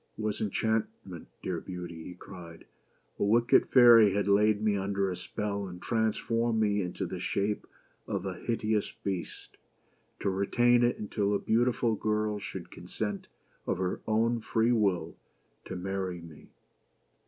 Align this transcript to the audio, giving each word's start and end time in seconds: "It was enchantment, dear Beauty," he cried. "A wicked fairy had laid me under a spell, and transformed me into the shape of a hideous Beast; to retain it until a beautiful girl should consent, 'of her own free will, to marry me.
"It 0.17 0.21
was 0.23 0.41
enchantment, 0.41 1.27
dear 1.43 1.59
Beauty," 1.61 2.01
he 2.05 2.15
cried. 2.15 2.65
"A 3.19 3.23
wicked 3.23 3.67
fairy 3.69 4.15
had 4.15 4.27
laid 4.27 4.59
me 4.59 4.75
under 4.75 5.11
a 5.11 5.15
spell, 5.15 5.67
and 5.67 5.79
transformed 5.79 6.59
me 6.59 6.81
into 6.81 7.05
the 7.05 7.19
shape 7.19 7.67
of 8.07 8.25
a 8.25 8.33
hideous 8.33 8.91
Beast; 9.03 9.57
to 10.21 10.31
retain 10.31 10.81
it 10.83 10.97
until 10.97 11.35
a 11.35 11.39
beautiful 11.39 11.93
girl 11.93 12.39
should 12.39 12.71
consent, 12.71 13.27
'of 13.67 13.77
her 13.77 14.01
own 14.07 14.39
free 14.41 14.71
will, 14.71 15.17
to 15.65 15.75
marry 15.75 16.19
me. 16.19 16.49